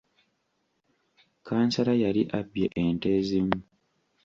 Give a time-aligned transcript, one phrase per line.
[1.45, 3.57] Kansala yali abbye ente ezimu.